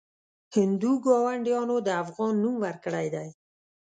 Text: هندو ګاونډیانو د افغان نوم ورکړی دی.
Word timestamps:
هندو 0.55 0.91
ګاونډیانو 1.05 1.75
د 1.87 1.87
افغان 2.03 2.33
نوم 2.43 2.55
ورکړی 2.65 3.07
دی. 3.15 3.27